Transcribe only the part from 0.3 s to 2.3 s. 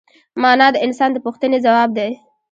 مانا د انسان د پوښتنې ځواب دی.